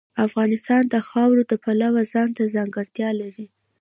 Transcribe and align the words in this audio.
افغانستان 0.27 0.83
د 0.93 0.95
خاوره 1.09 1.43
د 1.47 1.53
پلوه 1.63 2.01
ځانته 2.13 2.43
ځانګړتیا 2.55 3.09
لري. 3.21 3.45